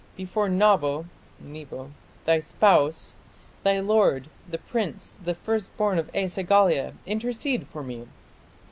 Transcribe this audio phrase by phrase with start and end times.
[0.17, 1.05] Before Nabu
[1.39, 1.91] (Nebo)
[2.25, 3.15] thy spouse,
[3.63, 8.07] thy lord, the prince, the first born of E sagila, intercede for me!